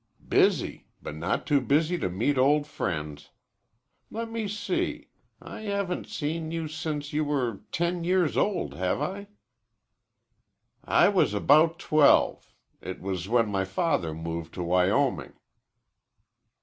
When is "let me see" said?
4.09-5.09